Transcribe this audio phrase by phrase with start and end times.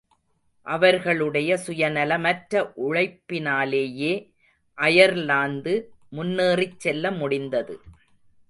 [0.67, 4.13] அவர்களுடைய சுயநலமற்ற உழைப்பினாலேயே
[4.73, 5.75] அயர்லாந்து
[6.11, 7.75] முன்னேறிச்செல்லமுடிந்தது.